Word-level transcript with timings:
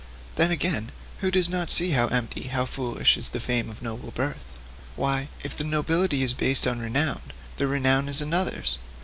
'Then, 0.35 0.49
again, 0.49 0.91
who 1.19 1.29
does 1.29 1.47
not 1.47 1.69
see 1.69 1.91
how 1.91 2.07
empty, 2.07 2.45
how 2.47 2.65
foolish, 2.65 3.17
is 3.17 3.29
the 3.29 3.39
fame 3.39 3.69
of 3.69 3.83
noble 3.83 4.09
birth? 4.09 4.41
Why, 4.95 5.27
if 5.43 5.55
the 5.55 5.63
nobility 5.63 6.23
is 6.23 6.33
based 6.33 6.65
on 6.65 6.79
renown, 6.79 7.21
the 7.57 7.67
renown 7.67 8.09
is 8.09 8.19
another's! 8.19 8.79